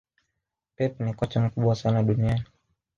[0.75, 2.43] pep ni kocha mkubwa sana duniani